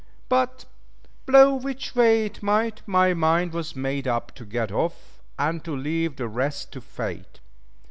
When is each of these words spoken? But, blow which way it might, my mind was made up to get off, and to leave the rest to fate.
But, 0.29 0.65
blow 1.27 1.53
which 1.53 1.93
way 1.95 2.25
it 2.25 2.41
might, 2.41 2.81
my 2.87 3.13
mind 3.13 3.53
was 3.53 3.75
made 3.75 4.07
up 4.07 4.33
to 4.33 4.45
get 4.45 4.71
off, 4.71 5.21
and 5.37 5.63
to 5.63 5.75
leave 5.75 6.15
the 6.15 6.27
rest 6.27 6.71
to 6.71 6.81
fate. 6.81 7.39